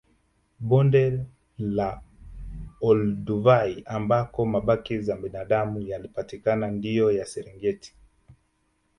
Bonde 0.69 1.03
la 1.57 2.01
Olduvai 2.81 3.83
ambako 3.85 4.45
mabaki 4.45 4.93
ya 4.95 5.01
zamadamu 5.01 5.79
yalipatikana 5.91 6.65
liko 6.67 6.77
ndani 7.01 7.17
ya 7.17 7.25
Serengeti 7.25 7.93